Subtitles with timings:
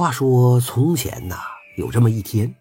[0.00, 1.36] 话说从前呐，
[1.76, 2.54] 有这么一天，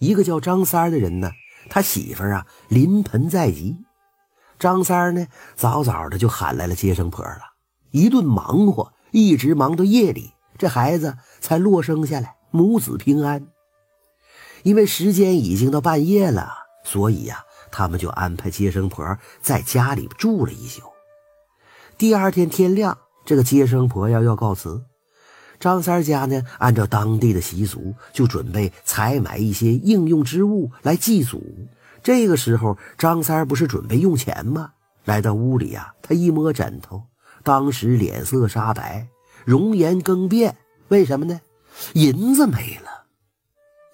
[0.00, 1.30] 一个叫张三的人呢，
[1.70, 3.76] 他媳妇啊临盆在即，
[4.58, 7.38] 张三呢早早的就喊来了接生婆了，
[7.92, 13.46] 一顿忙活，一直忙到夜里，这孩子才落生下来，母子平安。
[14.64, 16.52] 因为时间已经到半夜了，
[16.82, 20.82] 所以呀，他们就安排接生婆在家里住了一宿。
[21.96, 24.82] 第二天天亮，这个接生婆要要告辞。
[25.62, 31.40] 张三家呢，按照当地的习俗，就准备采买一些应用之物来祭祖。
[32.02, 34.72] 这个时候，张三不是准备用钱吗？
[35.04, 37.04] 来到屋里呀，他一摸枕头，
[37.44, 39.06] 当时脸色煞白，
[39.44, 40.56] 容颜更变。
[40.88, 41.40] 为什么呢？
[41.92, 43.04] 银子没了。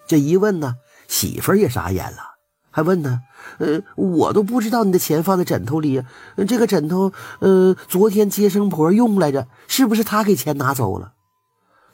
[0.07, 0.77] 这一问呢，
[1.07, 2.37] 媳妇儿也傻眼了，
[2.71, 3.21] 还问呢
[3.61, 6.03] ：“呃，我都不知道你的钱放在枕头里，
[6.49, 11.13] 这个枕头，呃，昨天接生婆用来着，是不是她给钱拿走了？”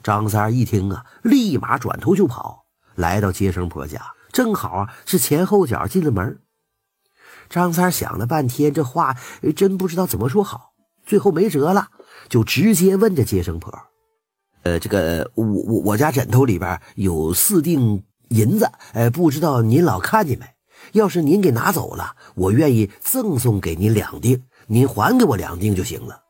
[0.05, 6.41] 张三一听啊，立马转头就跑，来到接生婆家，正好啊是前后脚进了门。
[7.49, 9.16] 张三想了半天，这话
[9.57, 10.74] 真不知道怎么说好，
[11.07, 11.88] 最后没辙了，
[12.29, 13.73] 就直接问这接生婆
[14.65, 20.45] ：“呃，这个我我我家枕头里边有四锭银子，呃，不知道您老看见没？
[20.93, 26.24] 要是您给拿走了，我愿意赠送给您两锭，您还给我两锭就行了。”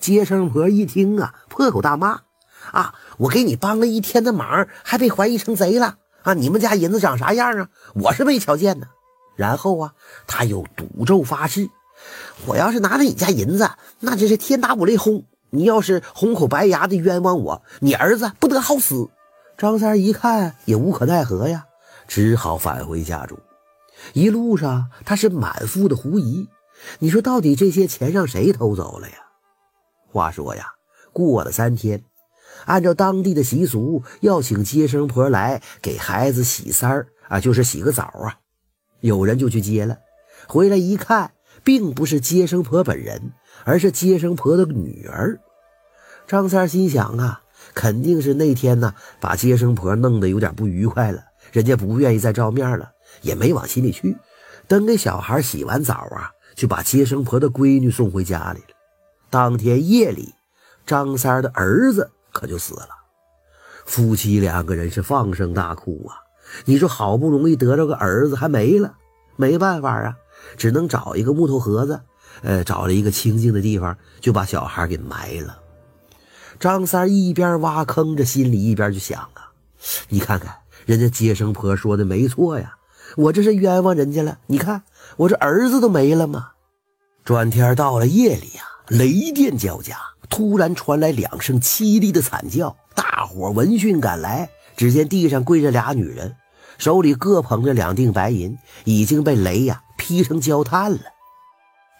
[0.00, 2.25] 接生婆一听啊，破口大骂。
[2.72, 2.94] 啊！
[3.18, 6.34] 我给你帮了一天的忙，还被怀疑成贼了啊！
[6.34, 7.68] 你们家银子长啥样啊？
[7.94, 8.88] 我是没瞧见呢。
[9.36, 9.94] 然后啊，
[10.26, 11.68] 他又赌咒发誓：
[12.46, 15.24] 我要是拿了你家银子，那真是天打五雷轰！
[15.50, 19.08] 你要是红口白牙的冤枉我，你儿子不得好死！
[19.56, 21.66] 张三一看也无可奈何呀，
[22.08, 23.38] 只好返回家中。
[24.12, 26.48] 一路上他是满腹的狐疑，
[26.98, 29.16] 你说到底这些钱让谁偷走了呀？
[30.10, 30.72] 话说呀，
[31.12, 32.02] 过了三天。
[32.64, 38.38] 按照当地的习俗，要请接生婆来给孩子洗三儿啊，就是洗个澡啊。
[39.00, 39.98] 有人就去接了，
[40.48, 41.32] 回来一看，
[41.62, 43.32] 并不是接生婆本人，
[43.64, 45.38] 而是接生婆的女儿。
[46.26, 47.42] 张三心想啊，
[47.74, 51.22] 肯定是那天呢，把接生婆弄得有点不愉快了，
[51.52, 52.90] 人家不愿意再照面了，
[53.22, 54.16] 也没往心里去。
[54.66, 58.76] 等给小孩洗完澡啊，就把接生婆的闺女送回家里了。
[59.30, 60.34] 当天夜里，
[60.84, 62.10] 张三的儿子。
[62.36, 62.88] 可就死了，
[63.86, 66.20] 夫妻两个人是放声大哭啊！
[66.66, 68.92] 你说好不容易得着个儿子，还没了，
[69.36, 70.14] 没办法啊，
[70.58, 71.98] 只能找一个木头盒子，
[72.42, 75.58] 呃，找了一个清静的地方，就把小孩给埋了。
[76.60, 79.50] 张三一边挖坑，这心里一边就想啊：
[80.10, 80.54] 你看看
[80.84, 82.76] 人家接生婆说的没错呀，
[83.16, 84.38] 我这是冤枉人家了。
[84.46, 84.82] 你看
[85.16, 86.50] 我这儿子都没了吗？
[87.24, 89.96] 转天到了夜里呀，雷电交加。
[90.28, 96.36] 突然传来两声凄厉的惨叫，大伙闻讯赶来，只见地上跪着俩女人，
[96.78, 101.00] 手里各捧着两锭白银，已经被雷呀劈成焦炭了。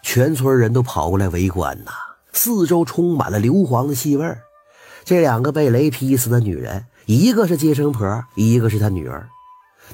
[0.03, 1.91] 全村人都跑过来围观呐，
[2.31, 4.37] 四周充满了硫磺的气味。
[5.03, 9.29] 这两个被雷劈死的女人，一个是接生婆，一个是她女儿，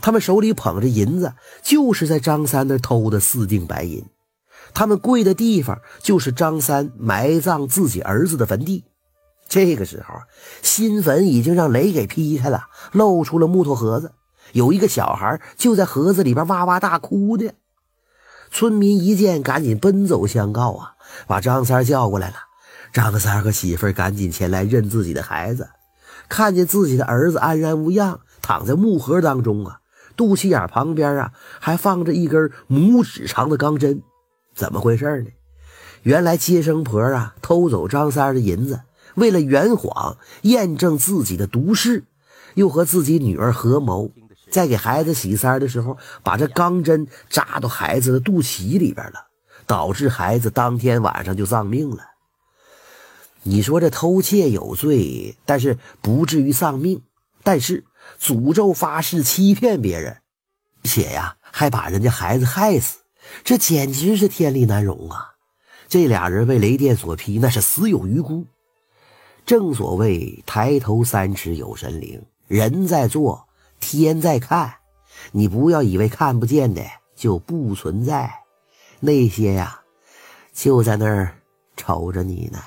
[0.01, 4.03] 他们手里捧着银子，就是在张三那偷的四锭白银。
[4.73, 8.83] 他们跪的地方就是张三埋葬自己儿子的坟地。
[9.47, 10.15] 这个时候，
[10.61, 14.13] 新坟已经让雷给劈开了，露出了木头盒子。
[14.51, 17.51] 有一个小孩就在盒子里边哇哇大哭呢。
[18.51, 20.93] 村民一见，赶紧奔走相告啊，
[21.27, 22.35] 把张三叫过来了。
[22.91, 25.69] 张三和媳妇赶紧前来认自己的孩子，
[26.29, 29.79] 看见自己的儿子安然无恙，躺在木盒当中啊，
[30.15, 34.03] 肚脐眼旁边啊还放着一根拇指长的钢针。
[34.53, 35.31] 怎么回事呢？
[36.03, 38.81] 原来接生婆啊偷走张三的银子，
[39.15, 42.03] 为了圆谎验证自己的毒誓，
[42.55, 44.11] 又和自己女儿合谋，
[44.51, 49.27] 在给孩子洗三的时候，把这钢针扎到孩子的肚脐里边了，
[49.65, 52.03] 导致孩子当天晚上就丧命了。
[53.43, 56.99] 你说这偷窃有罪，但是不至于丧命；
[57.43, 57.85] 但是
[58.21, 60.17] 诅咒发誓欺骗别人，
[60.83, 62.99] 且呀还把人家孩子害死。
[63.43, 65.31] 这简直是天理难容啊！
[65.87, 68.45] 这俩人被雷电所劈，那是死有余辜。
[69.45, 73.47] 正所谓抬头三尺有神灵，人在做，
[73.79, 74.73] 天在看。
[75.31, 76.81] 你不要以为看不见的
[77.15, 78.31] 就不存在，
[78.99, 79.79] 那些呀，
[80.53, 81.35] 就在那儿
[81.75, 82.59] 瞅着你呢。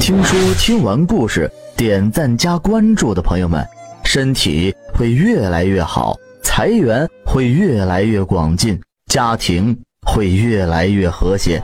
[0.00, 3.66] 听说听完故事，点赞加关注的朋友们，
[4.04, 8.80] 身体会越来越好，财源会越来越广进。
[9.08, 11.62] 家庭会越来越和谐。